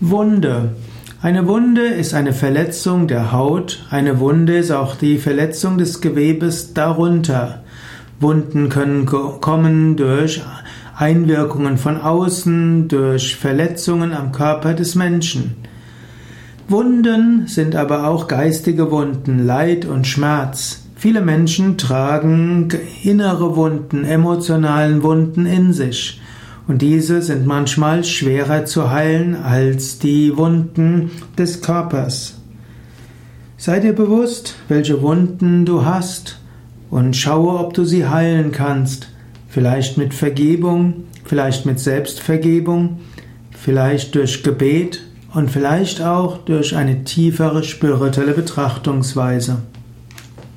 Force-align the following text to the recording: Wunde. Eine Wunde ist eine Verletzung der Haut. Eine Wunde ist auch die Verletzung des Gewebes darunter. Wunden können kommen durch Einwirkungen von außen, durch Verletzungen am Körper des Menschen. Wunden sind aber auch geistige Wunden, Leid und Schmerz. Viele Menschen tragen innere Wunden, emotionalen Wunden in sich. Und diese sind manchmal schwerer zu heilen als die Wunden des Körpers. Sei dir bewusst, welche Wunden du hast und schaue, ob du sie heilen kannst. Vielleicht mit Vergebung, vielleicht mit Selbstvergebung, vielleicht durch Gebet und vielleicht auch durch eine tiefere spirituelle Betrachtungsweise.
Wunde. 0.00 0.70
Eine 1.22 1.46
Wunde 1.46 1.86
ist 1.86 2.14
eine 2.14 2.32
Verletzung 2.32 3.06
der 3.06 3.30
Haut. 3.32 3.86
Eine 3.90 4.18
Wunde 4.18 4.56
ist 4.58 4.72
auch 4.72 4.96
die 4.96 5.18
Verletzung 5.18 5.78
des 5.78 6.00
Gewebes 6.00 6.74
darunter. 6.74 7.62
Wunden 8.18 8.68
können 8.70 9.06
kommen 9.06 9.96
durch 9.96 10.42
Einwirkungen 10.96 11.78
von 11.78 12.00
außen, 12.00 12.88
durch 12.88 13.36
Verletzungen 13.36 14.12
am 14.12 14.32
Körper 14.32 14.74
des 14.74 14.96
Menschen. 14.96 15.56
Wunden 16.68 17.46
sind 17.46 17.76
aber 17.76 18.08
auch 18.08 18.26
geistige 18.26 18.90
Wunden, 18.90 19.46
Leid 19.46 19.84
und 19.84 20.06
Schmerz. 20.06 20.82
Viele 20.96 21.20
Menschen 21.20 21.78
tragen 21.78 22.68
innere 23.02 23.54
Wunden, 23.56 24.04
emotionalen 24.04 25.02
Wunden 25.02 25.46
in 25.46 25.72
sich. 25.72 26.20
Und 26.66 26.80
diese 26.80 27.20
sind 27.20 27.46
manchmal 27.46 28.04
schwerer 28.04 28.64
zu 28.64 28.90
heilen 28.90 29.36
als 29.36 29.98
die 29.98 30.36
Wunden 30.36 31.10
des 31.36 31.60
Körpers. 31.60 32.38
Sei 33.58 33.80
dir 33.80 33.92
bewusst, 33.92 34.56
welche 34.68 35.02
Wunden 35.02 35.66
du 35.66 35.84
hast 35.84 36.38
und 36.90 37.16
schaue, 37.16 37.58
ob 37.58 37.74
du 37.74 37.84
sie 37.84 38.06
heilen 38.06 38.50
kannst. 38.50 39.08
Vielleicht 39.48 39.98
mit 39.98 40.14
Vergebung, 40.14 41.04
vielleicht 41.24 41.66
mit 41.66 41.78
Selbstvergebung, 41.78 43.00
vielleicht 43.52 44.14
durch 44.14 44.42
Gebet 44.42 45.02
und 45.32 45.50
vielleicht 45.50 46.02
auch 46.02 46.38
durch 46.38 46.76
eine 46.76 47.04
tiefere 47.04 47.62
spirituelle 47.62 48.32
Betrachtungsweise. 48.32 49.58